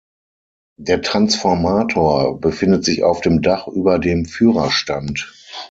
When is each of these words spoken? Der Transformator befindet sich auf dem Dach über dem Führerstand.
Der 0.79 1.03
Transformator 1.03 2.39
befindet 2.39 2.83
sich 2.83 3.03
auf 3.03 3.21
dem 3.21 3.43
Dach 3.43 3.67
über 3.67 3.99
dem 3.99 4.25
Führerstand. 4.25 5.31